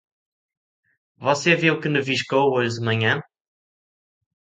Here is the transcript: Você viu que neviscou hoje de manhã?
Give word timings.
Você 1.17 1.55
viu 1.55 1.79
que 1.79 1.87
neviscou 1.95 2.51
hoje 2.57 2.77
de 2.79 2.83
manhã? 2.87 3.21